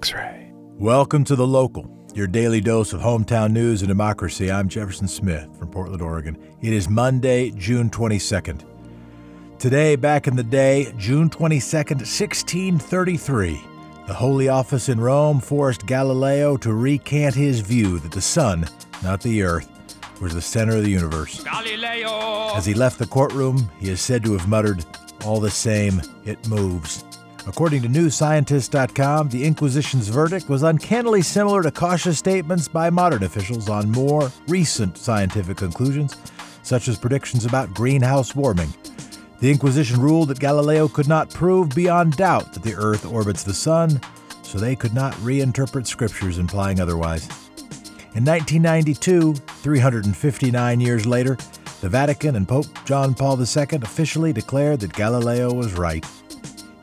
[0.00, 0.50] X Ray.
[0.78, 4.50] Welcome to The Local, your daily dose of hometown news and democracy.
[4.50, 6.38] I'm Jefferson Smith from Portland, Oregon.
[6.62, 8.64] It is Monday, June 22nd.
[9.58, 13.60] Today, back in the day, June 22nd, 1633,
[14.06, 18.66] the Holy Office in Rome forced Galileo to recant his view that the sun,
[19.02, 19.68] not the earth,
[20.22, 21.44] was the center of the universe.
[21.44, 22.54] Galileo!
[22.56, 24.82] As he left the courtroom, he is said to have muttered,
[25.26, 27.04] All the same, it moves.
[27.46, 33.68] According to NewScientist.com, the Inquisition's verdict was uncannily similar to cautious statements by modern officials
[33.68, 36.16] on more recent scientific conclusions,
[36.62, 38.72] such as predictions about greenhouse warming.
[39.40, 43.54] The Inquisition ruled that Galileo could not prove beyond doubt that the Earth orbits the
[43.54, 44.00] Sun,
[44.42, 47.26] so they could not reinterpret scriptures implying otherwise.
[48.14, 51.38] In 1992, 359 years later,
[51.80, 56.04] the Vatican and Pope John Paul II officially declared that Galileo was right.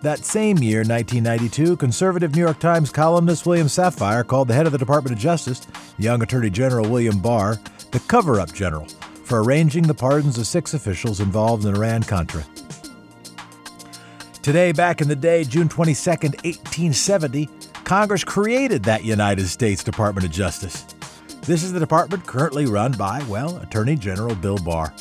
[0.01, 4.71] That same year, 1992, conservative New York Times columnist William Safire called the head of
[4.71, 5.65] the Department of Justice,
[5.97, 7.57] young Attorney General William Barr,
[7.91, 8.85] the cover up general
[9.23, 12.45] for arranging the pardons of six officials involved in Iran Contra.
[14.43, 17.49] Today, back in the day, June 22, 1870,
[17.83, 20.85] Congress created that United States Department of Justice.
[21.41, 24.93] This is the department currently run by, well, Attorney General Bill Barr.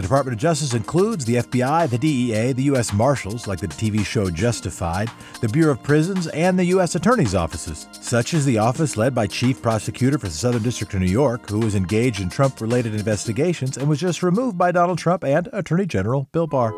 [0.00, 2.90] The Department of Justice includes the FBI, the DEA, the U.S.
[2.90, 5.10] Marshals, like the TV show Justified,
[5.42, 6.94] the Bureau of Prisons, and the U.S.
[6.94, 11.00] Attorney's offices, such as the office led by Chief Prosecutor for the Southern District of
[11.00, 14.96] New York, who was engaged in Trump related investigations and was just removed by Donald
[14.96, 16.72] Trump and Attorney General Bill Barr.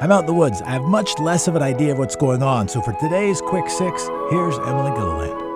[0.00, 0.62] I'm out in the woods.
[0.62, 3.68] I have much less of an idea of what's going on, so for today's Quick
[3.68, 5.49] Six, here's Emily Gilliland.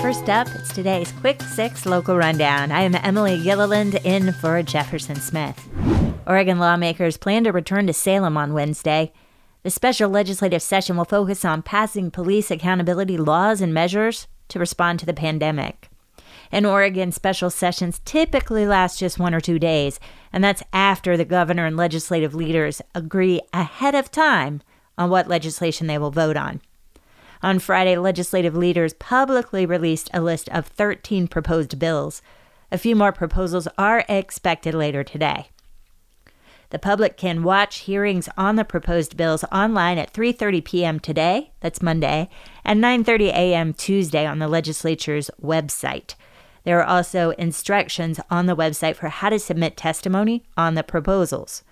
[0.00, 2.70] First up, it's today's Quick Six local rundown.
[2.70, 5.68] I am Emily Gilliland in for Jefferson Smith.
[6.24, 9.12] Oregon lawmakers plan to return to Salem on Wednesday.
[9.64, 15.00] The special legislative session will focus on passing police accountability laws and measures to respond
[15.00, 15.88] to the pandemic.
[16.52, 19.98] In Oregon, special sessions typically last just one or two days,
[20.32, 24.62] and that's after the governor and legislative leaders agree ahead of time
[24.96, 26.60] on what legislation they will vote on.
[27.42, 32.20] On Friday, legislative leaders publicly released a list of 13 proposed bills.
[32.72, 35.48] A few more proposals are expected later today.
[36.70, 41.00] The public can watch hearings on the proposed bills online at 3:30 p.m.
[41.00, 42.28] today, that's Monday,
[42.64, 43.72] and 9:30 a.m.
[43.72, 46.14] Tuesday on the legislature's website.
[46.64, 51.62] There are also instructions on the website for how to submit testimony on the proposals.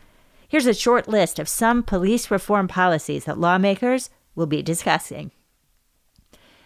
[0.49, 5.33] Here's a short list of some police reform policies that lawmakers will be discussing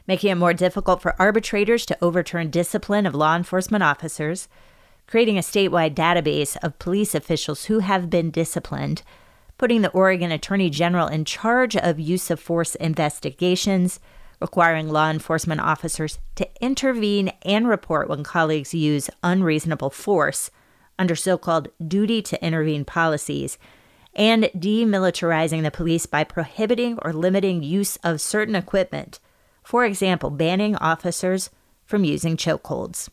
[0.06, 4.48] making it more difficult for arbitrators to overturn discipline of law enforcement officers,
[5.06, 9.02] creating a statewide database of police officials who have been disciplined,
[9.58, 14.00] putting the Oregon Attorney General in charge of use of force investigations,
[14.40, 20.50] requiring law enforcement officers to intervene and report when colleagues use unreasonable force
[20.98, 23.58] under so called duty to intervene policies,
[24.14, 29.18] and demilitarizing the police by prohibiting or limiting use of certain equipment
[29.70, 31.50] for example, banning officers
[31.86, 33.08] from using chokeholds.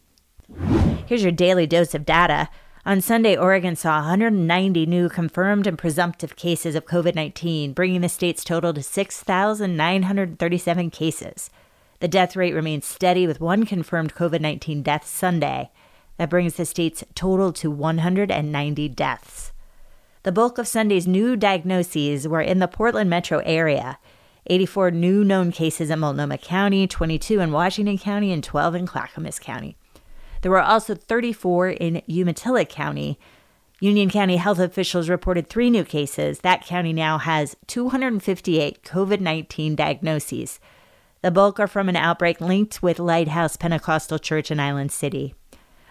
[1.05, 2.49] Here's your daily dose of data.
[2.83, 8.09] On Sunday, Oregon saw 190 new confirmed and presumptive cases of COVID 19, bringing the
[8.09, 11.51] state's total to 6,937 cases.
[11.99, 15.69] The death rate remains steady with one confirmed COVID 19 death Sunday.
[16.17, 19.51] That brings the state's total to 190 deaths.
[20.23, 23.99] The bulk of Sunday's new diagnoses were in the Portland metro area.
[24.49, 29.39] 84 new known cases in Multnomah County, 22 in Washington County, and 12 in Clackamas
[29.39, 29.77] County.
[30.41, 33.19] There were also 34 in Umatilla County.
[33.79, 36.39] Union County health officials reported three new cases.
[36.39, 40.59] That county now has 258 COVID 19 diagnoses.
[41.21, 45.35] The bulk are from an outbreak linked with Lighthouse Pentecostal Church in Island City.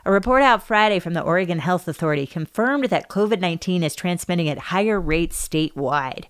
[0.04, 4.48] A report out Friday from the Oregon Health Authority confirmed that COVID 19 is transmitting
[4.48, 6.26] at higher rates statewide.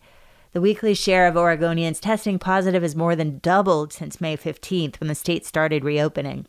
[0.56, 5.08] The weekly share of Oregonians testing positive has more than doubled since May 15th when
[5.08, 6.46] the state started reopening.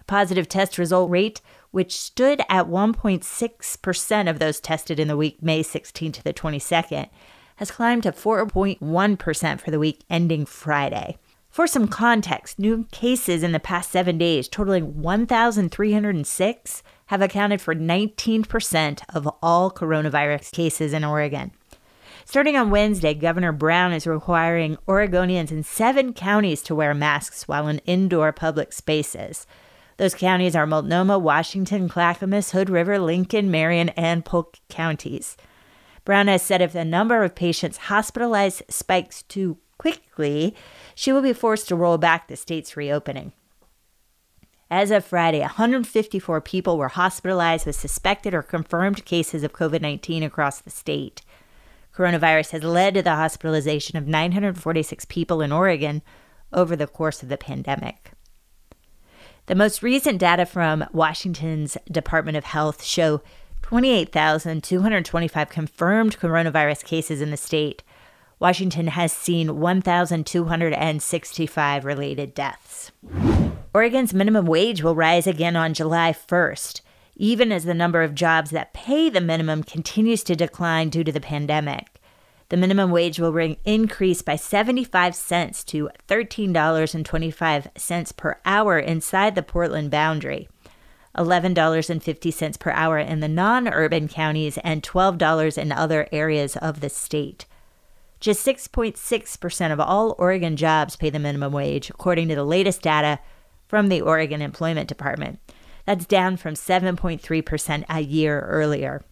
[0.00, 1.40] A positive test result rate,
[1.70, 7.08] which stood at 1.6% of those tested in the week May 16th to the 22nd,
[7.58, 11.16] has climbed to 4.1% for the week ending Friday.
[11.48, 17.76] For some context, new cases in the past seven days, totaling 1,306, have accounted for
[17.76, 21.52] 19% of all coronavirus cases in Oregon.
[22.28, 27.66] Starting on Wednesday, Governor Brown is requiring Oregonians in seven counties to wear masks while
[27.68, 29.46] in indoor public spaces.
[29.96, 35.38] Those counties are Multnomah, Washington, Clackamas, Hood River, Lincoln, Marion, and Polk counties.
[36.04, 40.54] Brown has said if the number of patients hospitalized spikes too quickly,
[40.94, 43.32] she will be forced to roll back the state's reopening.
[44.70, 50.22] As of Friday, 154 people were hospitalized with suspected or confirmed cases of COVID 19
[50.22, 51.22] across the state.
[51.98, 56.00] Coronavirus has led to the hospitalization of 946 people in Oregon
[56.52, 58.12] over the course of the pandemic.
[59.46, 63.20] The most recent data from Washington's Department of Health show
[63.62, 67.82] 28,225 confirmed coronavirus cases in the state.
[68.38, 72.92] Washington has seen 1,265 related deaths.
[73.74, 76.80] Oregon's minimum wage will rise again on July 1st,
[77.18, 81.12] even as the number of jobs that pay the minimum continues to decline due to
[81.12, 82.00] the pandemic.
[82.48, 83.36] The minimum wage will
[83.66, 90.48] increase by 75 cents to $13.25 per hour inside the Portland boundary.
[91.16, 96.88] $11.50 per hour in the non urban counties and $12 in other areas of the
[96.88, 97.44] state.
[98.20, 103.18] Just 6.6% of all Oregon jobs pay the minimum wage, according to the latest data
[103.66, 105.38] from the Oregon Employment Department.
[105.88, 109.02] That's down from 7.3% a year earlier.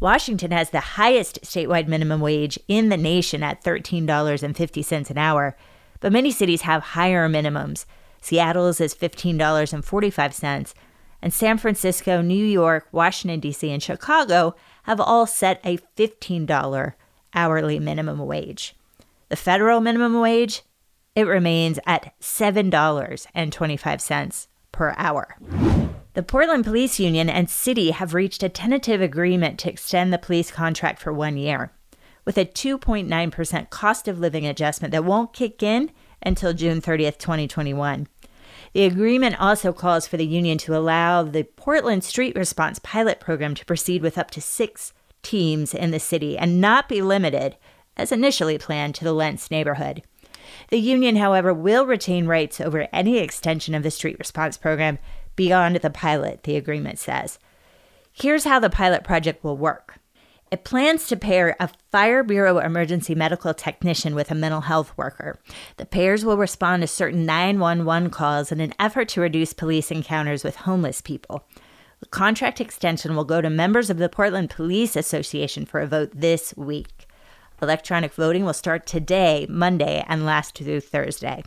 [0.00, 5.56] Washington has the highest statewide minimum wage in the nation at $13.50 an hour,
[6.00, 7.84] but many cities have higher minimums.
[8.20, 10.74] Seattle's is $15.45,
[11.22, 16.94] and San Francisco, New York, Washington, D.C., and Chicago have all set a $15
[17.32, 18.74] hourly minimum wage.
[19.28, 20.62] The federal minimum wage,
[21.14, 24.46] it remains at $7.25
[24.76, 25.36] per hour.
[26.12, 30.50] The Portland Police Union and City have reached a tentative agreement to extend the police
[30.50, 31.72] contract for one year,
[32.26, 35.90] with a 2.9% cost of living adjustment that won't kick in
[36.22, 38.06] until June 30th, 2021.
[38.74, 43.54] The agreement also calls for the union to allow the Portland Street Response pilot program
[43.54, 44.92] to proceed with up to six
[45.22, 47.56] teams in the city and not be limited,
[47.96, 50.02] as initially planned, to the Lents neighborhood.
[50.68, 54.98] The union, however, will retain rights over any extension of the street response program
[55.36, 57.38] beyond the pilot, the agreement says.
[58.12, 59.98] Here's how the pilot project will work.
[60.50, 65.38] It plans to pair a Fire Bureau emergency medical technician with a mental health worker.
[65.76, 70.44] The pairs will respond to certain 911 calls in an effort to reduce police encounters
[70.44, 71.44] with homeless people.
[72.00, 76.10] The contract extension will go to members of the Portland Police Association for a vote
[76.14, 77.05] this week.
[77.62, 81.44] Electronic voting will start today, Monday, and last through Thursday.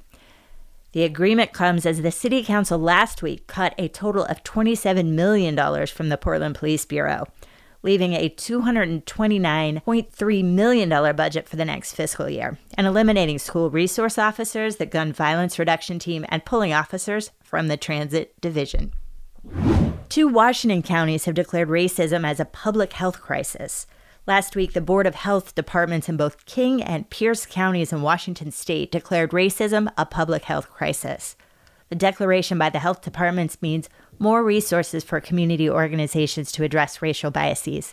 [0.92, 5.56] The agreement comes as the City Council last week cut a total of $27 million
[5.86, 7.28] from the Portland Police Bureau,
[7.84, 14.78] leaving a $229.3 million budget for the next fiscal year, and eliminating school resource officers,
[14.78, 18.92] the gun violence reduction team, and pulling officers from the transit division.
[20.10, 23.86] Two Washington counties have declared racism as a public health crisis.
[24.30, 28.52] Last week, the Board of Health departments in both King and Pierce counties in Washington
[28.52, 31.36] state declared racism a public health crisis.
[31.90, 33.90] The declaration by the health departments means
[34.20, 37.92] more resources for community organizations to address racial biases.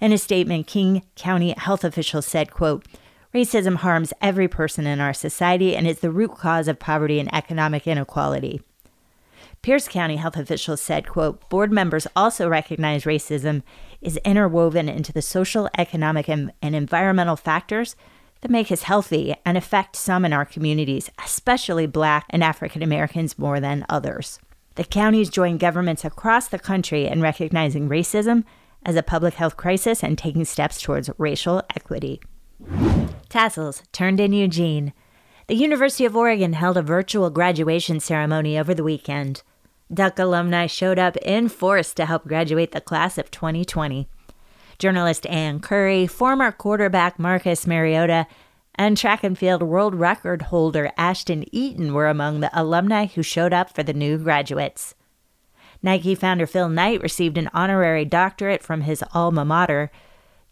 [0.00, 2.86] In a statement, King County health officials said, quote,
[3.34, 7.28] Racism harms every person in our society and is the root cause of poverty and
[7.34, 8.62] economic inequality.
[9.66, 13.64] Pierce County health officials said, quote, board members also recognize racism
[14.00, 17.96] is interwoven into the social, economic, and, and environmental factors
[18.42, 23.40] that make us healthy and affect some in our communities, especially Black and African Americans
[23.40, 24.38] more than others.
[24.76, 28.44] The counties join governments across the country in recognizing racism
[28.84, 32.20] as a public health crisis and taking steps towards racial equity.
[33.28, 34.92] Tassels turned in Eugene.
[35.48, 39.42] The University of Oregon held a virtual graduation ceremony over the weekend.
[39.92, 44.08] Duck alumni showed up in force to help graduate the class of 2020.
[44.78, 48.26] Journalist Ann Curry, former quarterback Marcus Mariota,
[48.74, 53.52] and track and field world record holder Ashton Eaton were among the alumni who showed
[53.52, 54.94] up for the new graduates.
[55.82, 59.90] Nike founder Phil Knight received an honorary doctorate from his alma mater.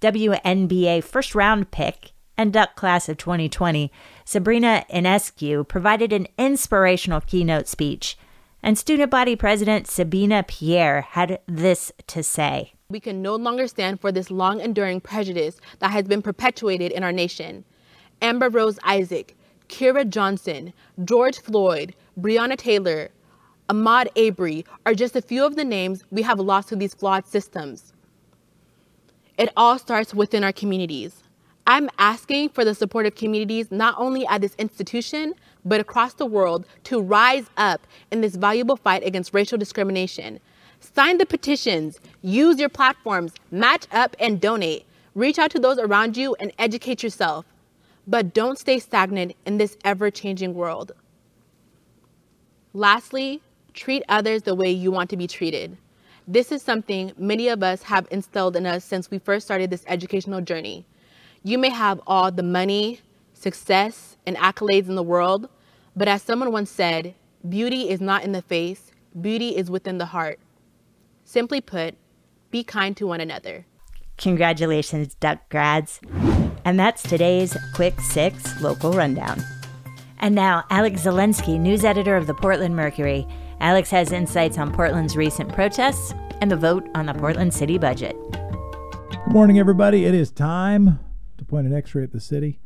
[0.01, 3.93] WNBA first round pick and Duck class of 2020,
[4.25, 8.17] Sabrina Ionescu provided an inspirational keynote speech
[8.65, 12.73] and student body president Sabina Pierre had this to say.
[12.89, 17.05] We can no longer stand for this long enduring prejudice that has been perpetuated in
[17.05, 17.65] our nation.
[18.23, 19.37] Amber Rose Isaac,
[19.69, 20.73] Kira Johnson,
[21.05, 23.11] George Floyd, Breonna Taylor,
[23.69, 27.27] Ahmaud Arbery are just a few of the names we have lost to these flawed
[27.27, 27.93] systems.
[29.37, 31.23] It all starts within our communities.
[31.67, 36.27] I'm asking for the support of communities not only at this institution, but across the
[36.27, 40.41] world to rise up in this valuable fight against racial discrimination.
[40.81, 44.85] Sign the petitions, use your platforms, match up and donate.
[45.15, 47.47] Reach out to those around you and educate yourself.
[48.07, 50.93] but don't stay stagnant in this ever changing world.
[52.73, 53.41] Lastly,
[53.73, 55.77] treat others the way you want to be treated.
[56.27, 59.85] This is something many of us have instilled in us since we first started this
[59.87, 60.87] educational journey.
[61.43, 63.01] You may have all the money,
[63.35, 65.49] success, and accolades in the world,
[65.97, 67.15] but as someone once said,
[67.49, 68.91] beauty is not in the face,
[69.21, 70.41] beauty is within the heart.
[71.25, 71.95] Simply put,
[72.51, 73.67] be kind to one another.
[74.17, 76.01] Congratulations, Duck grads.
[76.65, 79.43] And that's today's Quick Six Local Rundown.
[80.19, 83.27] And now, Alex Zielinski, news editor of the Portland Mercury.
[83.61, 88.17] Alex has insights on Portland's recent protests and the vote on the Portland city budget.
[88.31, 90.05] Good morning, everybody.
[90.05, 91.01] It is time
[91.39, 92.61] to point an X-ray at the city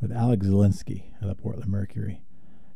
[0.00, 2.22] with Alex Zielinski of the Portland Mercury.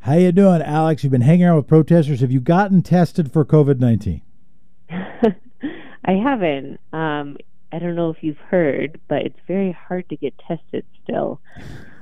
[0.01, 1.03] How you doing, Alex?
[1.03, 2.21] You've been hanging out with protesters.
[2.21, 4.23] Have you gotten tested for COVID nineteen?
[4.91, 6.79] I haven't.
[6.93, 7.39] Um,
[7.73, 11.41] I don't know if you've heard, but it's very hard to get tested still.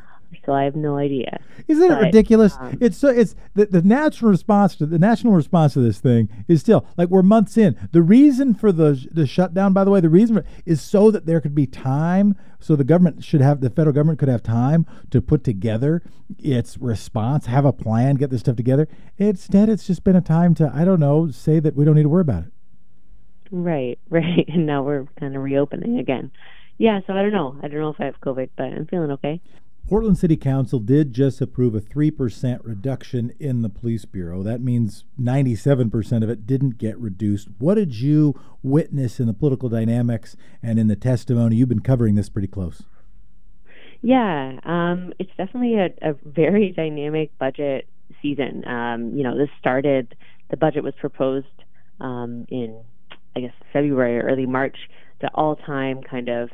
[0.44, 1.40] So I have no idea.
[1.68, 2.56] Isn't but, it ridiculous?
[2.58, 6.28] Um, it's so it's the, the natural response to the national response to this thing
[6.49, 7.76] is still like we're months in.
[7.92, 11.26] The reason for the the shutdown, by the way, the reason for, is so that
[11.26, 14.84] there could be time, so the government should have the federal government could have time
[15.11, 16.02] to put together
[16.38, 18.88] its response, have a plan, get this stuff together.
[19.18, 22.02] Instead, it's just been a time to I don't know say that we don't need
[22.02, 22.52] to worry about it.
[23.52, 24.49] Right, right.
[24.49, 26.32] And now we're kind of reopening again.
[26.78, 27.56] Yeah, so I don't know.
[27.62, 29.40] I don't know if I have COVID, but I'm feeling okay.
[29.88, 34.42] Portland City Council did just approve a 3% reduction in the police bureau.
[34.42, 37.48] That means 97% of it didn't get reduced.
[37.58, 41.56] What did you witness in the political dynamics and in the testimony?
[41.56, 42.84] You've been covering this pretty close.
[44.00, 47.86] Yeah, um, it's definitely a, a very dynamic budget
[48.20, 48.66] season.
[48.66, 50.16] Um, you know, this started,
[50.50, 51.46] the budget was proposed
[52.00, 52.82] um, in,
[53.36, 54.76] I guess, February or early March,
[55.20, 56.50] the all time kind of.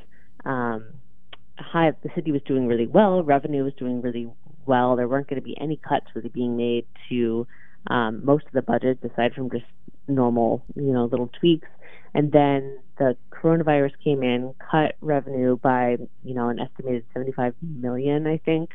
[1.58, 4.30] High the city was doing really well revenue was doing really
[4.66, 4.96] well.
[4.96, 7.46] There weren't going to be any cuts really being made to
[7.88, 9.64] um, most of the budget aside from just
[10.06, 11.68] normal you know little tweaks.
[12.14, 18.26] And then the coronavirus came in cut revenue by you know an estimated 75 million
[18.26, 18.70] i think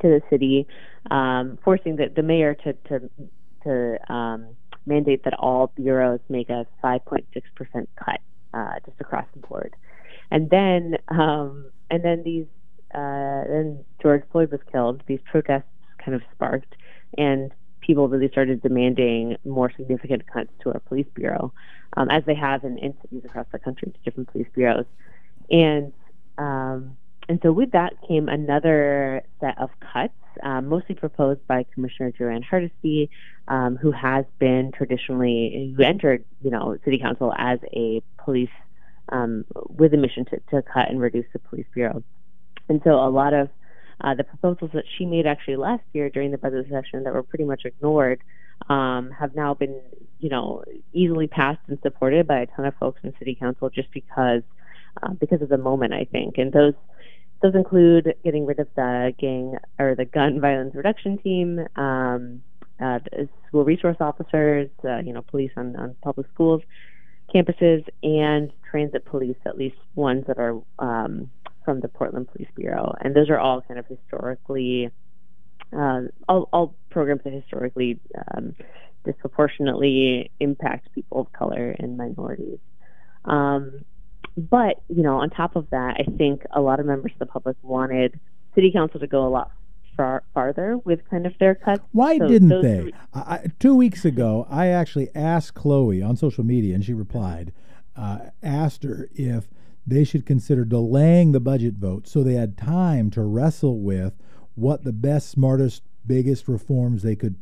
[0.00, 0.66] to the city
[1.10, 3.10] um, forcing the, the mayor to to
[3.62, 4.46] to um,
[4.86, 7.24] mandate that all bureaus make a 5.6%
[7.96, 8.20] cut
[8.54, 9.74] uh, just across the board
[10.30, 12.46] and then um, and then these
[12.94, 15.02] uh, then George Floyd was killed.
[15.06, 15.64] These protests
[15.98, 16.74] kind of sparked,
[17.18, 21.52] and people really started demanding more significant cuts to our police bureau,
[21.96, 24.86] um, as they have in, in cities across the country to different police bureaus,
[25.50, 25.92] and
[26.38, 26.96] um,
[27.28, 32.28] and so with that came another set of cuts, um, mostly proposed by Commissioner Jo
[32.28, 33.10] Ann Hardesty,
[33.48, 38.50] um, who has been traditionally who entered you know city council as a police
[39.10, 42.02] um, with a mission to, to cut and reduce the police bureau.
[42.68, 43.48] And so a lot of
[44.00, 47.22] uh, the proposals that she made actually last year during the budget session that were
[47.22, 48.20] pretty much ignored
[48.68, 49.80] um, have now been,
[50.18, 53.90] you know, easily passed and supported by a ton of folks in city council just
[53.92, 54.42] because
[55.02, 56.38] uh, because of the moment, I think.
[56.38, 56.74] And those
[57.42, 62.42] those include getting rid of the gang or the gun violence reduction team, um,
[62.80, 62.98] uh,
[63.46, 66.62] school resource officers, uh, you know, police on, on public schools,
[67.34, 71.30] campuses and transit police, at least ones that are um,
[71.64, 72.94] from the Portland Police Bureau.
[73.00, 74.90] And those are all kind of historically,
[75.76, 78.00] uh, all, all, programs that historically
[78.34, 78.54] um,
[79.04, 82.58] disproportionately impact people of color and minorities.
[83.24, 83.84] Um,
[84.36, 87.26] but, you know, on top of that, I think a lot of members of the
[87.26, 88.18] public wanted
[88.54, 89.50] city council to go a lot
[89.96, 91.82] far farther with kind of their cuts.
[91.92, 92.92] Why so didn't they?
[93.14, 97.52] I, two weeks ago, I actually asked Chloe on social media, and she replied,
[97.96, 99.48] uh, asked her if
[99.86, 104.14] they should consider delaying the budget vote so they had time to wrestle with
[104.54, 107.36] what the best, smartest, biggest reforms they could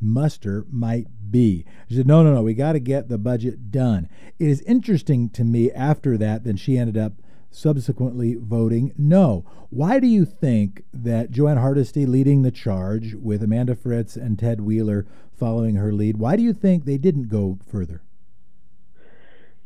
[0.00, 1.64] muster might be.
[1.88, 4.08] She said, no, no, no, we got to get the budget done.
[4.38, 7.14] It is interesting to me after that, then she ended up
[7.50, 9.44] subsequently voting no.
[9.70, 14.38] Why do you think that Jo Ann Hardesty leading the charge with Amanda Fritz and
[14.38, 15.06] Ted Wheeler
[15.38, 18.02] following her lead, why do you think they didn't go further?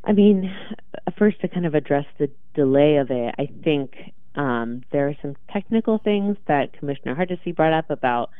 [0.04, 0.52] I mean,
[1.16, 3.94] first to kind of address the delay of it, I think
[4.34, 8.30] um, there are some technical things that Commissioner Hardesty brought up about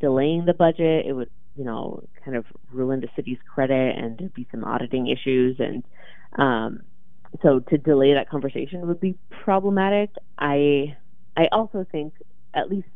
[0.00, 1.06] delaying the budget.
[1.06, 5.06] It would, you know, kind of ruin the city's credit and there'd be some auditing
[5.06, 5.84] issues and
[6.36, 6.80] um,
[7.42, 10.10] so to delay that conversation would be problematic.
[10.38, 10.96] I
[11.36, 12.14] I also think
[12.54, 12.88] at least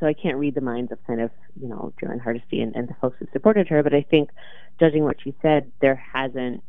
[0.00, 2.74] so I can't read the minds of kind of you know Jo Ann Hardesty and,
[2.74, 4.30] and the folks who supported her, but I think
[4.78, 6.62] judging what she said, there hasn't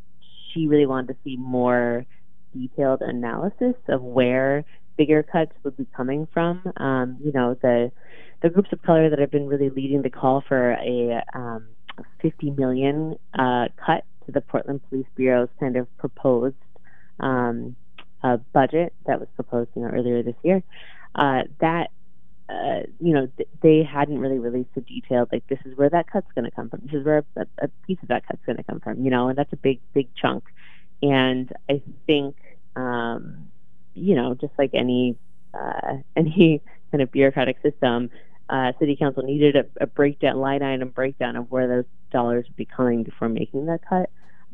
[0.54, 2.06] she really wanted to see more
[2.54, 4.64] detailed analysis of where
[4.98, 6.62] bigger cuts would be coming from.
[6.78, 7.92] Um, you know, the
[8.42, 11.68] the groups of color that have been really leading the call for a um,
[12.22, 16.56] 50 million uh, cut to the Portland Police Bureau's kind of proposed
[17.20, 17.76] um,
[18.54, 20.64] budget that was proposed, you know, earlier this year.
[21.14, 21.92] Uh, that
[22.48, 25.28] uh, you know, th- they hadn't really released the details.
[25.32, 26.82] Like, this is where that cut's going to come from.
[26.86, 29.04] This is where a, a piece of that cut's going to come from.
[29.04, 30.44] You know, and that's a big, big chunk.
[31.02, 32.36] And I think,
[32.76, 33.48] um,
[33.96, 35.18] you know, just like any
[35.54, 38.12] uh, any kind of bureaucratic system,
[38.50, 42.56] uh, city council needed a, a, breakdown, line item breakdown of where those dollars would
[42.56, 44.10] be coming before making that cut,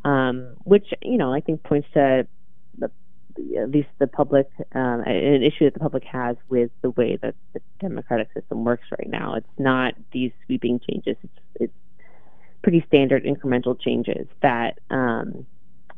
[0.09, 2.25] um, which you know I think points to
[2.77, 2.91] the,
[3.57, 7.35] at least the public um, an issue that the public has with the way that
[7.53, 9.35] the democratic system works right now.
[9.35, 11.73] It's not these sweeping changes; it's, it's
[12.61, 14.79] pretty standard incremental changes that.
[14.89, 15.45] Um,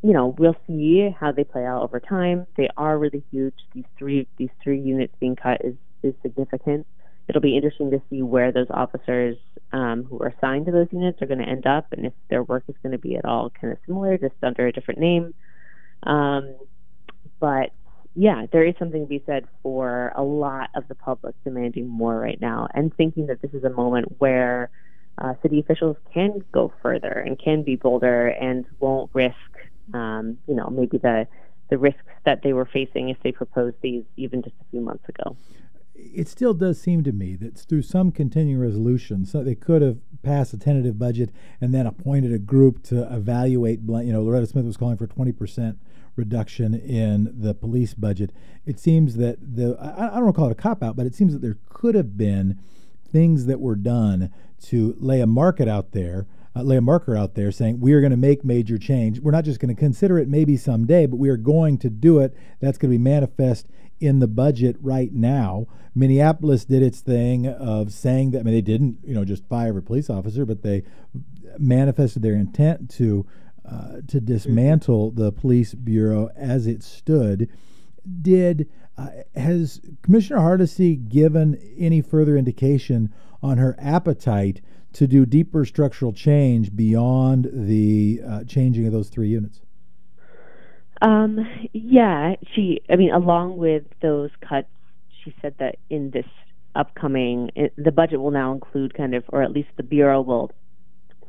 [0.06, 2.46] you know, we'll see how they play out over time.
[2.58, 3.54] They are really huge.
[3.74, 6.86] These three these three units being cut is is significant
[7.28, 9.38] it'll be interesting to see where those officers
[9.72, 12.44] um, who are assigned to those units are going to end up and if their
[12.44, 15.34] work is going to be at all kind of similar, just under a different name.
[16.06, 16.56] Um,
[17.40, 17.72] but
[18.16, 22.20] yeah, there is something to be said for a lot of the public demanding more
[22.20, 24.70] right now and thinking that this is a moment where
[25.18, 29.36] uh, city officials can go further and can be bolder and won't risk,
[29.94, 31.28] um, you know, maybe the
[31.70, 35.04] the risks that they were facing if they proposed these even just a few months
[35.10, 35.36] ago
[35.96, 39.98] it still does seem to me that through some continuing resolution, so they could have
[40.22, 41.30] passed a tentative budget
[41.62, 43.80] and then appointed a group to evaluate.
[43.82, 45.78] You know, Loretta Smith was calling for twenty percent
[46.16, 48.32] reduction in the police budget.
[48.66, 51.06] It seems that the I, I don't want to call it a cop out, but
[51.06, 52.60] it seems that there could have been
[53.12, 54.32] things that were done
[54.64, 56.26] to lay a market out there.
[56.56, 59.20] Uh, lay a marker out there saying we are going to make major change.
[59.20, 62.20] We're not just going to consider it maybe someday, but we are going to do
[62.20, 62.32] it.
[62.60, 63.68] That's going to be manifest
[64.04, 65.66] in the budget right now.
[65.96, 69.78] Minneapolis did its thing of saying that I mean they didn't you know just fire
[69.78, 70.84] a police officer, but they
[71.58, 73.26] manifested their intent to
[73.70, 77.50] uh, to dismantle the police bureau as it stood.
[78.22, 84.62] Did uh, has Commissioner Hardesty given any further indication on her appetite
[84.94, 89.62] to do deeper structural change beyond the uh, changing of those three units?
[91.04, 94.70] Um, yeah, she, I mean, along with those cuts,
[95.24, 96.26] she said that in this
[96.76, 100.50] upcoming, the budget will now include kind of, or at least the Bureau will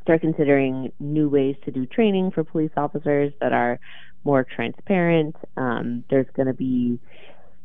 [0.01, 3.79] start considering new ways to do training for police officers that are
[4.23, 5.35] more transparent.
[5.57, 6.99] Um, there's going to be,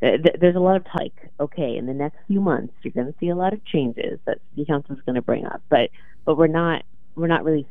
[0.01, 3.29] there's a lot of like, okay, in the next few months, you're going to see
[3.29, 5.91] a lot of changes that City Council is going to bring up, but
[6.25, 6.83] but we're not
[7.17, 7.67] we're not really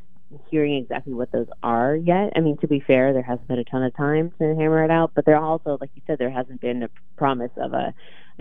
[0.49, 2.33] hearing exactly what those are yet.
[2.35, 4.91] I mean, to be fair, there hasn't been a ton of time to hammer it
[4.91, 7.93] out, but there also, like you said, there hasn't been a promise of a,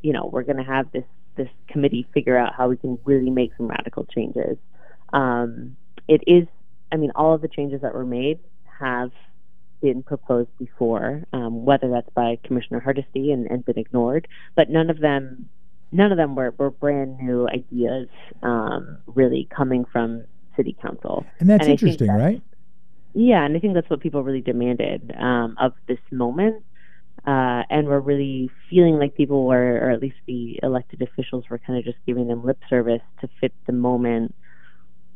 [0.03, 1.05] you know, we're going to have this
[1.37, 4.59] this committee figure out how we can really make some radical changes.
[5.13, 5.77] Um,
[6.09, 6.49] it is,
[6.91, 8.41] I mean, all of the changes that were made
[8.81, 9.13] have
[9.81, 14.91] been proposed before, um, whether that's by Commissioner Hardesty and, and been ignored, but none
[14.91, 15.49] of them
[15.91, 18.09] none of them were, were brand new ideas
[18.43, 20.25] um, really coming from
[20.59, 21.25] city council.
[21.41, 22.43] And that's and interesting, that's, right?
[23.15, 26.63] Yeah, and I think that's what people really demanded um, of this moment.
[27.27, 31.59] Uh, and we're really feeling like people were, or at least the elected officials were
[31.59, 34.35] kind of just giving them lip service to fit the moment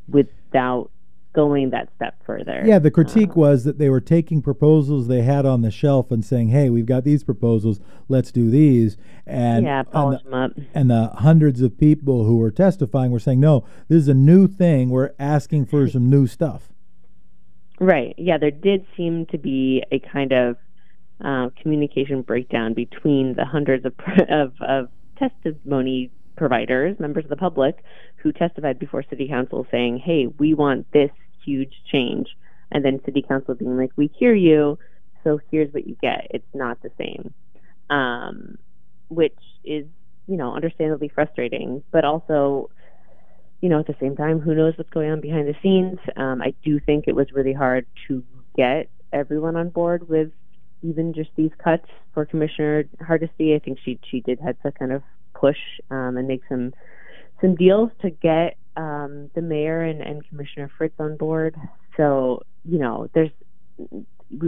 [0.09, 0.91] without
[1.33, 2.63] going that step further.
[2.65, 6.11] Yeah, the critique uh, was that they were taking proposals they had on the shelf
[6.11, 10.31] and saying, "Hey, we've got these proposals, let's do these." And yeah, polish and the,
[10.31, 10.51] them up.
[10.75, 14.47] And the hundreds of people who were testifying were saying, "No, this is a new
[14.47, 14.91] thing.
[14.91, 16.69] We're asking for some new stuff."
[17.81, 18.15] Right.
[18.17, 20.57] Yeah, there did seem to be a kind of
[21.25, 23.95] uh, communication breakdown between the hundreds of,
[24.29, 27.83] of, of testimony providers, members of the public,
[28.17, 31.11] who testified before City Council saying, hey, we want this
[31.45, 32.29] huge change.
[32.71, 34.79] And then City Council being like, we hear you,
[35.25, 36.29] so here's what you get.
[36.31, 37.35] It's not the same.
[37.91, 38.59] Um,
[39.09, 39.87] which is,
[40.27, 42.71] you know, understandably frustrating, but also,
[43.61, 45.99] you know, at the same time, who knows what's going on behind the scenes.
[46.17, 48.25] Um, I do think it was really hard to
[48.57, 50.31] get everyone on board with
[50.83, 53.55] even just these cuts for Commissioner Hardesty.
[53.55, 55.03] I think she she did have to kind of
[55.35, 55.59] push
[55.91, 56.73] um, and make some
[57.41, 61.57] some deals to get um, the mayor and, and Commissioner Fritz on board.
[61.97, 63.31] So you know, there's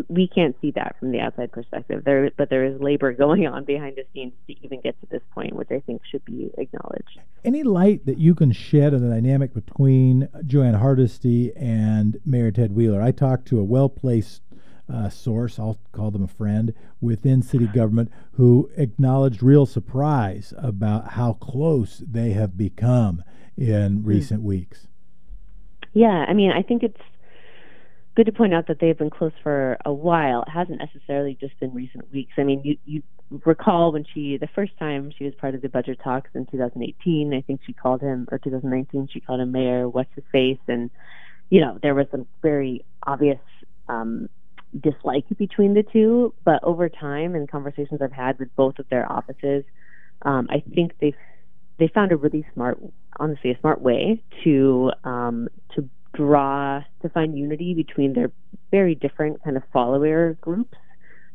[0.08, 2.04] we can't see that from the outside perspective.
[2.04, 5.22] There, but there is labor going on behind the scenes to even get to this
[5.34, 7.20] point, which I think should be acknowledged.
[7.44, 12.50] Any light that you can shed on the dynamic between Jo Ann Hardesty and Mayor
[12.50, 13.02] Ted Wheeler?
[13.02, 14.40] I talked to a well placed
[14.92, 21.12] uh, source, I'll call them a friend, within city government who acknowledged real surprise about
[21.12, 23.22] how close they have become
[23.56, 24.06] in hmm.
[24.06, 24.44] recent mm.
[24.44, 24.86] weeks.
[25.92, 27.00] Yeah, I mean, I think it's
[28.16, 30.42] good to point out that they've been close for a while.
[30.42, 32.32] It hasn't necessarily just been recent weeks.
[32.36, 33.02] I mean, you, you
[33.44, 37.34] recall when she, the first time she was part of the budget talks in 2018,
[37.34, 40.58] I think she called him, or 2019, she called him Mayor What's His Face.
[40.68, 40.90] And,
[41.50, 43.40] you know, there was some very obvious
[43.88, 44.28] um,
[44.78, 46.34] dislike between the two.
[46.44, 49.64] But over time and conversations I've had with both of their offices,
[50.22, 51.14] um, I think they've
[51.78, 52.78] they found a really smart,
[53.18, 58.30] honestly, a smart way to um, to draw to find unity between their
[58.70, 60.76] very different kind of follower groups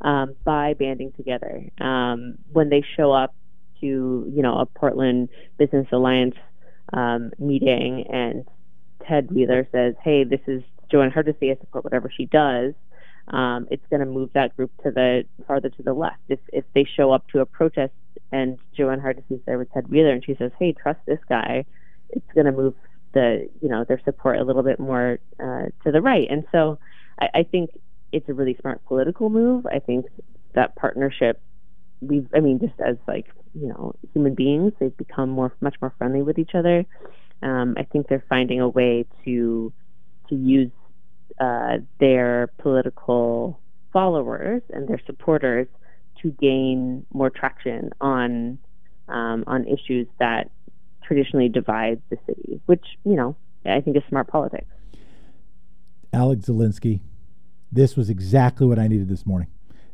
[0.02, 1.64] um, by banding together.
[1.80, 3.36] Um, when they show up
[3.82, 3.86] to
[4.34, 6.36] you know a Portland Business Alliance
[6.94, 8.46] um, meeting and
[9.08, 11.52] Ted Wheeler says, "Hey, this is JoAnn Hardesty.
[11.52, 12.74] I support whatever she does."
[13.30, 16.22] Um, it's going to move that group to the farther to the left.
[16.30, 17.94] If if they show up to a protest
[18.32, 21.66] and JoAnn Hardesty's there with Ted Wheeler and she says, "Hey, trust this guy,"
[22.10, 22.74] it's going to move
[23.14, 26.28] the you know their support a little bit more uh, to the right.
[26.30, 26.80] And so
[27.20, 27.72] I, I think
[28.12, 29.66] it's a really smart political move.
[29.66, 30.06] I think
[30.54, 31.42] that partnership
[32.02, 35.94] we've I mean just as like you know human beings they've become more much more
[35.98, 36.86] friendly with each other.
[37.42, 39.74] Um, I think they're finding a way to
[40.30, 40.72] to use
[41.40, 43.60] uh, their political
[43.92, 45.68] followers and their supporters
[46.22, 48.58] to gain more traction on
[49.08, 50.52] um, on issues that
[51.04, 54.68] traditionally divide the city, which you know I think is smart politics.
[56.12, 57.02] Alex Zielinski,
[57.72, 59.48] this was exactly what I needed this morning.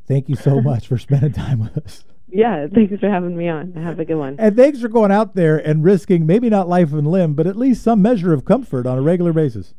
[0.08, 2.04] Thank you so much for spending time with us.
[2.28, 3.74] Yeah, thanks for having me on.
[3.74, 4.36] Have a good one.
[4.39, 7.56] And thanks for going out there and risking maybe not life and limb, but at
[7.56, 9.74] least some measure of comfort on a regular basis.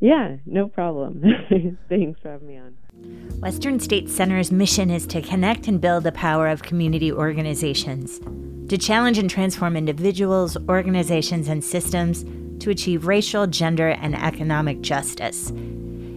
[0.00, 1.22] Yeah, no problem.
[1.88, 2.76] Thanks for having me on.
[3.40, 8.18] Western States Center's mission is to connect and build the power of community organizations,
[8.68, 12.24] to challenge and transform individuals, organizations, and systems
[12.62, 15.52] to achieve racial, gender, and economic justice.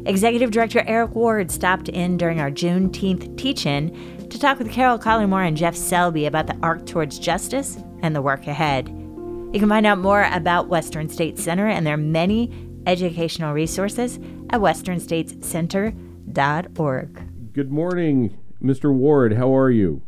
[0.06, 4.98] Executive Director Eric Ward stopped in during our Juneteenth teach in to talk with Carol
[4.98, 8.90] Collymore and Jeff Selby about the arc towards justice and the work ahead.
[8.90, 12.50] You can find out more about Western States Center and their many
[12.86, 14.18] educational resources
[14.50, 17.54] at westernstatescenter.org.
[17.54, 18.94] Good morning, Mr.
[18.94, 19.34] Ward.
[19.34, 20.02] How are you?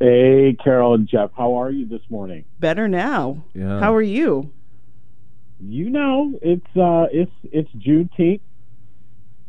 [0.00, 1.30] Hey, Carol and Jeff.
[1.36, 2.44] How are you this morning?
[2.58, 3.44] Better now.
[3.54, 3.78] Yeah.
[3.80, 4.52] How are you?
[5.60, 8.40] You know, it's uh, it's it's Juneteenth,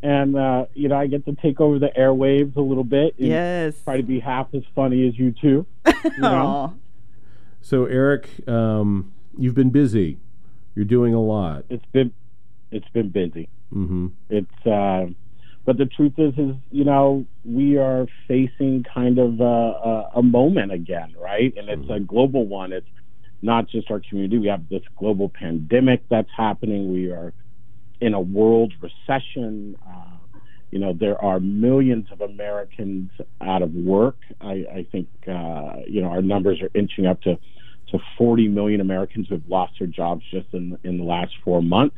[0.03, 3.15] and uh, you know I get to take over the airwaves a little bit.
[3.17, 3.73] yes.
[3.83, 5.65] Try to be half as funny as you two.
[5.87, 6.75] You know?
[7.61, 10.19] so, Eric, um, you've been busy.
[10.75, 11.65] You're doing a lot.
[11.69, 12.13] It's been
[12.71, 13.49] it's been busy.
[13.73, 14.07] Mm-hmm.
[14.29, 15.13] It's uh,
[15.65, 20.23] but the truth is, is you know we are facing kind of a, a, a
[20.23, 21.53] moment again, right?
[21.55, 21.91] And it's mm-hmm.
[21.91, 22.73] a global one.
[22.73, 22.87] It's
[23.41, 24.37] not just our community.
[24.39, 26.91] We have this global pandemic that's happening.
[26.91, 27.33] We are
[28.01, 29.77] in a world recession.
[29.85, 30.13] Uh,
[30.71, 34.17] you know, there are millions of Americans out of work.
[34.41, 37.37] I, I think, uh, you know, our numbers are inching up to
[37.93, 41.61] to 40 million Americans who have lost their jobs just in, in the last four
[41.61, 41.95] months.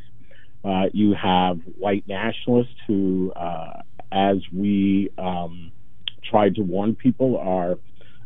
[0.64, 3.82] Uh, you have white nationalists who, uh,
[4.12, 5.72] as we um,
[6.30, 7.78] tried to warn people, are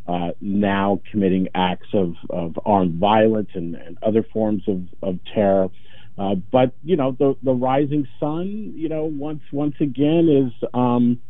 [0.07, 5.69] uh, now committing acts of, of armed violence and, and other forms of, of terror.
[6.17, 11.21] Uh, but you know the the rising sun, you know, once once again is um,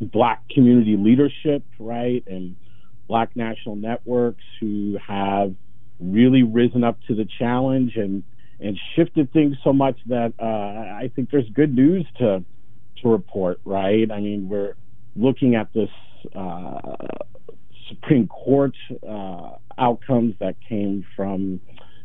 [0.00, 2.56] black community leadership, right, and
[3.10, 5.52] black national networks who have
[5.98, 8.22] really risen up to the challenge and
[8.60, 12.44] and shifted things so much that uh, I think there's good news to
[13.02, 13.60] to report.
[13.64, 14.08] Right?
[14.08, 14.74] I mean, we're
[15.16, 15.90] looking at this
[16.36, 16.96] uh,
[17.88, 21.60] Supreme Court uh, outcomes that came from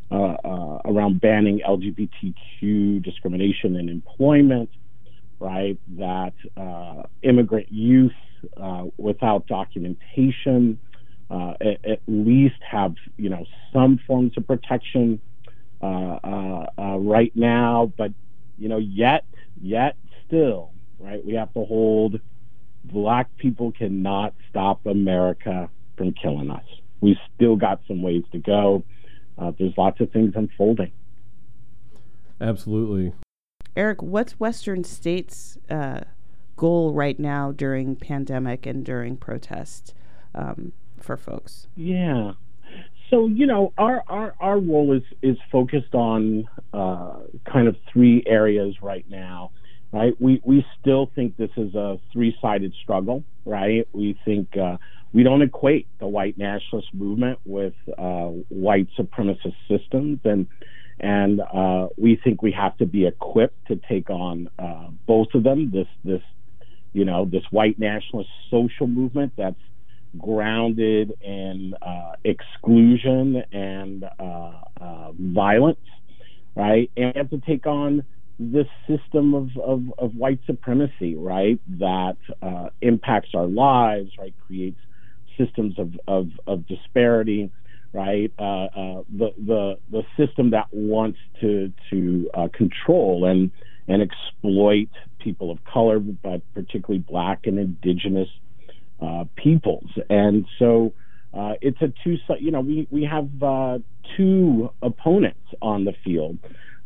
[0.10, 4.72] uh, uh, around banning LGBTQ discrimination in employment.
[5.40, 5.78] Right?
[6.00, 8.14] That uh, immigrant youth
[8.98, 10.80] without documentation
[11.30, 15.20] uh, at, at, least have you know some forms of protection
[15.82, 18.12] uh, uh, uh, right now, but
[18.58, 19.26] you know yet
[19.62, 22.20] yet still right we have to hold
[22.84, 26.64] black people cannot stop America from killing us.
[27.02, 28.84] We still got some ways to go.
[29.38, 30.92] Uh, there's lots of things unfolding.
[32.40, 33.14] Absolutely.
[33.76, 36.02] Eric, what's Western States' uh,
[36.56, 39.94] goal right now during pandemic and during protest?
[40.34, 40.72] Um,
[41.06, 41.68] for folks?
[41.76, 42.34] Yeah.
[43.10, 47.20] So you know, our our, our role is is focused on uh,
[47.52, 49.52] kind of three areas right now.
[49.92, 50.14] right?
[50.20, 53.88] We we still think this is a three-sided struggle, right?
[53.94, 54.78] We think uh,
[55.14, 60.48] we don't equate the white nationalist movement with uh, white supremacist systems, and
[61.00, 65.44] and uh, we think we have to be equipped to take on uh, both of
[65.44, 65.72] them.
[65.72, 66.22] This this
[66.92, 69.56] you know this white nationalist social movement that's
[70.18, 75.80] grounded in uh, exclusion and uh, uh, violence,
[76.56, 76.92] right?
[76.98, 78.06] And have to take on
[78.38, 81.60] this system of, of, of white supremacy, right?
[81.80, 84.34] That uh, impacts our lives, right?
[84.46, 84.80] Creates
[85.38, 87.52] systems of, of, of disparity,
[87.94, 88.32] right?
[88.38, 93.52] Uh, the, the, the system that wants to, to control and,
[93.88, 98.30] and exploit people of color, but particularly black and indigenous
[99.02, 99.90] uh, peoples.
[100.10, 100.94] And so
[101.34, 103.80] uh, it's a two, you know, we, we have uh,
[104.16, 106.38] two opponents on the field.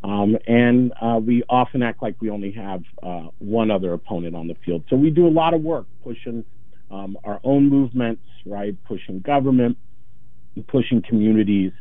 [0.02, 4.48] Um, and uh, we often act like we only have uh, one other opponent on
[4.48, 4.84] the field.
[4.88, 6.44] So we do a lot of work pushing
[6.90, 8.74] um, our own movements, right?
[8.86, 9.76] Pushing government,
[10.68, 11.72] pushing communities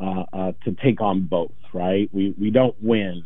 [0.00, 2.08] uh, to take on both, right?
[2.12, 3.22] We, we don't win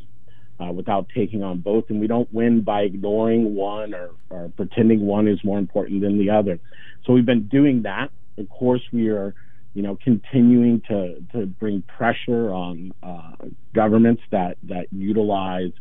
[0.60, 1.84] uh, without taking on both.
[1.88, 6.18] And we don't win by ignoring one or, or pretending one is more important than
[6.18, 6.58] the other.
[7.04, 8.10] So we've been doing that.
[8.38, 9.34] Of course, we are,
[9.74, 13.32] you know, continuing to, to bring pressure on uh,
[13.74, 15.72] governments that, that utilize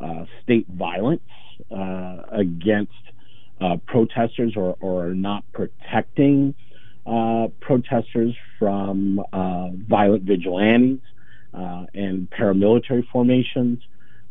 [0.00, 1.22] uh, state violence
[1.70, 2.92] uh, against
[3.60, 6.54] uh, protesters or, or are not protecting
[7.06, 9.20] uh, protesters from
[9.88, 11.00] violent vigilantes
[11.52, 13.82] and paramilitary formations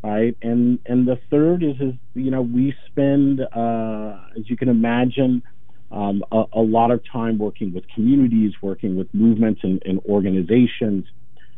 [0.04, 0.38] right?
[0.42, 5.44] And and the third is is you know we spend uh, as you can imagine
[5.92, 11.06] um, a, a, lot of time working with communities, working with movements and, and, organizations,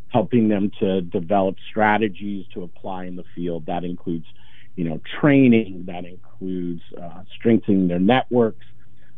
[0.10, 3.65] helping them to develop strategies to apply in the field.
[3.65, 4.25] That includes
[4.75, 8.65] you know training, that includes uh, strengthening their networks.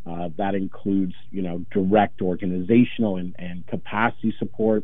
[0.03, 4.84] Uh, that includes, you know, direct organizational and, and capacity support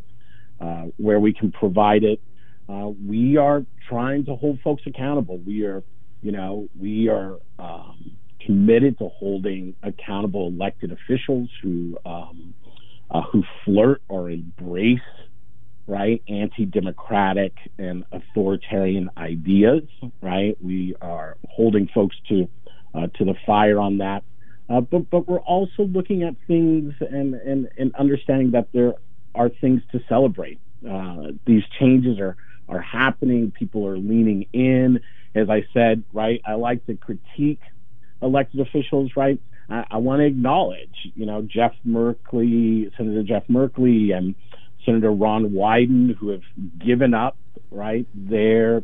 [0.61, 2.21] uh, where we can provide it
[2.69, 5.37] uh, we are trying to hold folks accountable.
[5.39, 5.83] We are,
[6.21, 12.53] you know, we are um, committed to holding accountable elected officials who um,
[13.09, 14.99] uh, who flirt or embrace
[15.87, 19.83] right anti-democratic and authoritarian ideas.
[20.21, 22.49] Right, we are holding folks to
[22.93, 24.23] uh, to the fire on that.
[24.69, 28.93] Uh, but but we're also looking at things and, and and understanding that there
[29.35, 30.59] are things to celebrate.
[30.87, 32.35] Uh, these changes are
[32.69, 33.51] are happening.
[33.51, 34.99] People are leaning in.
[35.35, 37.61] As I said, right, I like to critique
[38.21, 39.39] elected officials, right?
[39.69, 44.35] I, I want to acknowledge, you know, Jeff Merkley, Senator Jeff Merkley, and
[44.85, 46.43] Senator Ron Wyden, who have
[46.79, 47.37] given up,
[47.71, 48.83] right, their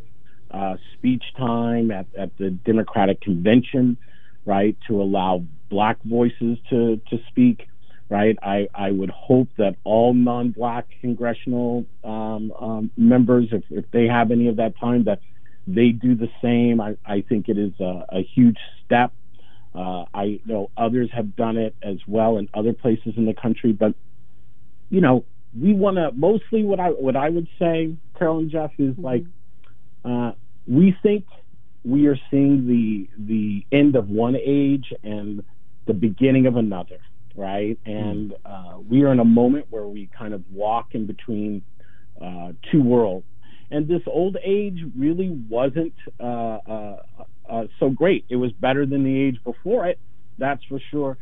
[0.50, 3.96] uh, speech time at, at the Democratic convention,
[4.44, 7.66] right, to allow black voices to, to speak
[8.14, 8.38] right?
[8.40, 14.30] I, I would hope that all non-black congressional um, um, members, if, if they have
[14.30, 15.18] any of that time, that
[15.66, 16.80] they do the same.
[16.80, 19.12] I, I think it is a, a huge step.
[19.74, 23.72] Uh, I know others have done it as well in other places in the country,
[23.72, 23.94] but
[24.90, 25.24] you know,
[25.60, 29.02] we want to mostly what I what I would say, Carol and Jeff, is mm-hmm.
[29.02, 29.24] like
[30.04, 30.32] uh,
[30.68, 31.24] we think
[31.84, 35.42] we are seeing the the end of one age and
[35.86, 37.00] the beginning of another
[37.36, 37.78] right?
[37.84, 38.36] And mm.
[38.44, 41.62] uh, we are in a moment where we kind of walk in between
[42.20, 43.26] uh, two worlds.
[43.70, 47.02] And this old age really wasn't uh, uh,
[47.48, 48.24] uh so great.
[48.28, 49.98] It was better than the age before it,
[50.38, 51.16] that's for sure.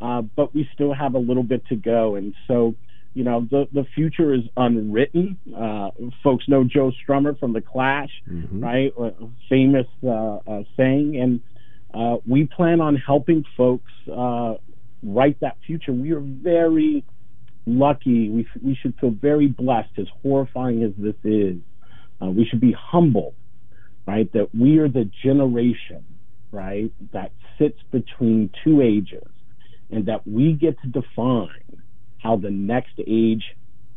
[0.00, 2.16] Uh, but we still have a little bit to go.
[2.16, 2.74] And so,
[3.14, 5.38] you know, the, the future is unwritten.
[6.22, 8.62] folks know Joe Strummer from The Clash, mm-hmm.
[8.62, 8.92] right?
[9.48, 9.86] famous
[10.76, 11.18] saying.
[11.18, 13.90] And we plan on helping folks
[15.06, 15.92] write that future.
[15.92, 17.04] We are very
[17.64, 18.28] lucky.
[18.28, 21.56] We, we should feel very blessed, as horrifying as this is.
[22.20, 23.34] Uh, we should be humble,
[24.06, 24.30] right?
[24.32, 26.04] That we are the generation,
[26.50, 29.28] right, that sits between two ages
[29.90, 31.82] and that we get to define
[32.18, 33.44] how the next age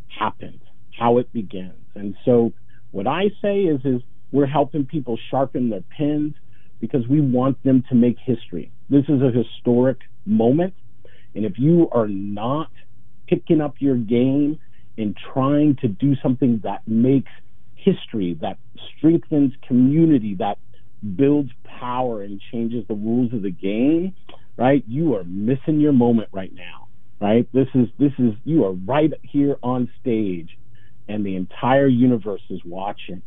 [0.08, 0.62] happens,
[0.98, 1.74] how it begins.
[1.95, 2.54] And so
[2.91, 6.36] what I say is, is we're helping people sharpen their pens
[6.80, 8.72] because we want them to make history.
[8.89, 10.74] This is a historic moment
[11.36, 12.70] and if you are not
[13.30, 14.60] picking up your game
[14.98, 17.32] and trying to do something that makes
[17.76, 18.58] history, that
[18.98, 20.58] strengthens community, that
[21.15, 24.15] builds power and changes the rules of the game,
[24.58, 24.84] right?
[24.88, 26.89] You are missing your moment right now,
[27.22, 27.48] right?
[27.54, 30.50] This is this is you are right here on stage
[31.08, 33.24] and the entire universe is watching,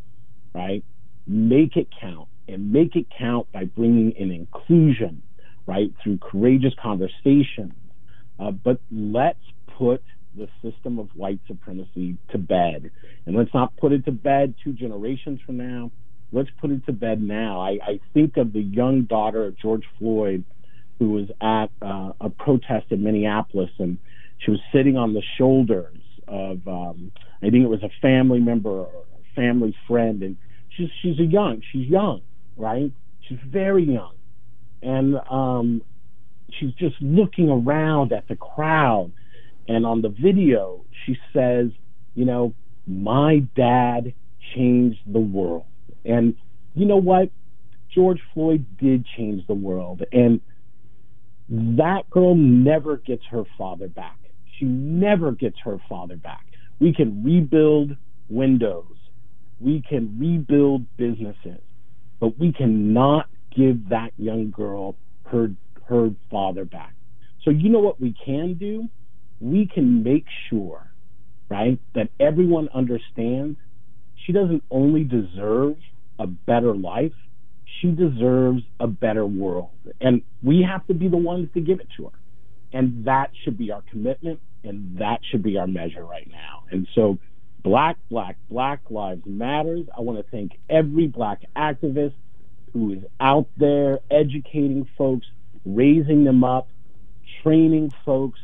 [0.55, 0.85] right?
[1.27, 2.29] Make it count.
[2.49, 5.23] and make it count by bringing in inclusion,
[5.67, 7.75] right, through courageous conversations.
[8.43, 9.39] Uh, but let's
[9.79, 10.03] put
[10.37, 12.91] the system of white supremacy to bed.
[13.27, 15.91] And let's not put it to bed two generations from now.
[16.33, 17.61] Let's put it to bed now.
[17.61, 20.45] I, I think of the young daughter of George Floyd
[20.99, 23.99] who was at uh, a protest in Minneapolis and
[24.39, 28.71] she was sitting on the shoulders of, um, I think it was a family member
[28.71, 30.23] or a family friend.
[30.23, 30.37] And
[30.71, 32.23] she's, she's a young, she's young,
[32.57, 32.93] right?
[33.29, 34.15] She's very young.
[34.81, 35.83] And um,
[36.59, 39.13] she's just looking around at the crowd
[39.69, 41.71] and on the video, she says,
[42.15, 42.55] you know,
[42.87, 44.13] my dad
[44.55, 45.65] changed the world.
[46.05, 46.35] And
[46.75, 47.31] you know what?
[47.95, 50.03] George Floyd did change the world.
[50.13, 50.41] And
[51.49, 54.19] that girl never gets her father back.
[54.59, 56.45] She never gets her father back.
[56.81, 57.97] We can rebuild
[58.29, 58.97] windows,
[59.61, 61.61] we can rebuild businesses,
[62.19, 65.51] but we cannot give that young girl her
[65.93, 66.95] her father back.
[67.45, 68.89] So you know what we can do?
[69.43, 70.87] we can make sure,
[71.49, 73.59] right, that everyone understands
[74.25, 75.77] she doesn't only deserve
[76.19, 77.13] a better life,
[77.81, 79.71] she deserves a better world.
[80.01, 82.19] And we have to be the ones to give it to her.
[82.73, 86.63] And that should be our commitment, and that should be our measure right now.
[86.71, 87.19] And so,
[87.65, 89.87] Black, Black, Black Lives Matters.
[89.97, 92.15] I want to thank every Black activist
[92.73, 95.27] who is out there educating folks,
[95.65, 96.69] raising them up,
[97.43, 98.41] training folks,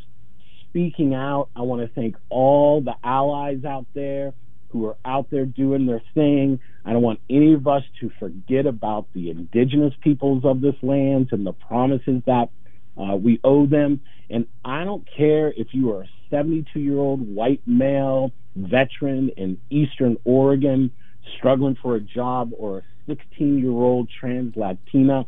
[0.68, 1.48] speaking out.
[1.56, 4.34] I want to thank all the allies out there
[4.70, 6.60] who are out there doing their thing.
[6.84, 11.28] I don't want any of us to forget about the indigenous peoples of this land
[11.32, 12.50] and the promises that
[12.96, 14.00] uh, we owe them.
[14.30, 19.58] And I don't care if you are a 72 year old white male veteran in
[19.70, 20.90] Eastern Oregon
[21.36, 25.26] struggling for a job or a 16 year old trans Latina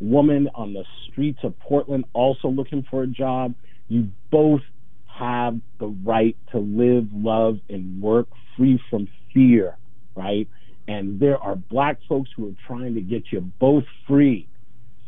[0.00, 3.54] woman on the streets of Portland also looking for a job.
[3.88, 4.62] You both
[5.06, 9.76] have the right to live, love, and work free from fear,
[10.14, 10.48] right?
[10.88, 14.48] And there are black folks who are trying to get you both free.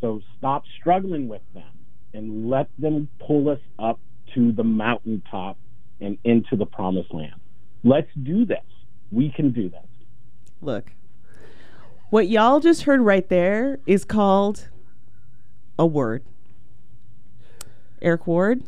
[0.01, 1.69] So stop struggling with them
[2.13, 3.99] and let them pull us up
[4.35, 5.57] to the mountaintop
[5.99, 7.35] and into the promised land.
[7.83, 8.63] Let's do this.
[9.11, 9.85] We can do this.
[10.61, 10.93] Look,
[12.09, 14.69] what y'all just heard right there is called
[15.79, 16.23] a word.
[18.01, 18.63] Eric Ward,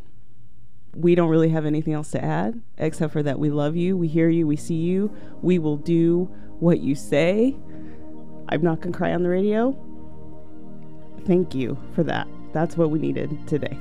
[0.95, 4.07] we don't really have anything else to add except for that we love you, we
[4.07, 6.25] hear you, we see you, we will do
[6.59, 7.55] what you say.
[8.49, 9.77] I'm not going to cry on the radio.
[11.25, 12.27] Thank you for that.
[12.53, 13.77] That's what we needed today.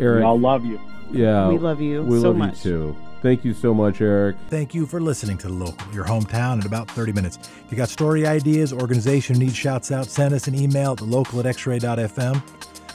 [0.00, 0.80] Eric, I love you.
[1.12, 2.02] Yeah, we love you.
[2.02, 2.64] We so love much.
[2.64, 2.96] you too.
[3.26, 4.36] Thank you so much, Eric.
[4.50, 7.38] Thank you for listening to The Local, your hometown in about 30 minutes.
[7.64, 11.44] If you got story ideas, organization needs shouts out, send us an email at thelocal
[11.44, 12.40] at xray.fm.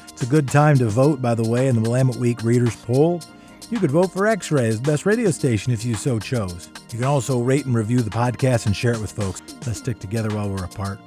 [0.08, 3.22] It's a good time to vote, by the way, in the Willamette Week Readers Poll.
[3.70, 6.70] You could vote for X Ray as the best radio station if you so chose.
[6.92, 9.42] You can also rate and review the podcast and share it with folks.
[9.68, 11.02] Let's stick together while we're apart.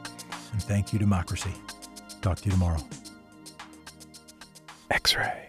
[0.53, 1.55] And thank you, democracy.
[2.21, 2.81] Talk to you tomorrow.
[4.91, 5.44] X Ray.